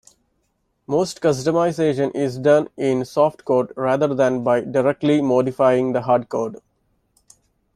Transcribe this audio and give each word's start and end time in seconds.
Most 0.87 1.21
customization 1.21 2.09
is 2.15 2.39
done 2.39 2.69
in 2.75 3.01
"softcode" 3.01 3.71
rather 3.75 4.15
than 4.15 4.43
by 4.43 4.61
directly 4.61 5.21
modifying 5.21 5.93
the 5.93 6.01
hardcode. 6.01 6.59